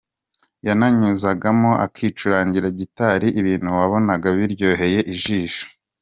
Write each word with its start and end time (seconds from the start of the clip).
Yananyuzagamo 0.67 1.71
akicurangira 1.85 2.67
gitari 2.79 3.27
ibintu 3.39 3.69
wabonaga 3.77 4.27
biryoheye 4.37 4.99
ijisho. 5.13 5.65